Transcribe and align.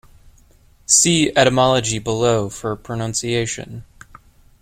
See 0.87 1.31
Etymology 1.37 1.99
below 1.99 2.49
for 2.49 2.75
pronunciation. 2.75 3.83